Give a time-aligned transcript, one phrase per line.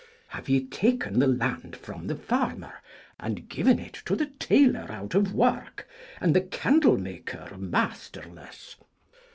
[0.29, 2.73] Have ye taken the land from the farmer,
[3.19, 5.87] and given it to the tailor out of work
[6.19, 8.77] and the candlemaker masterless?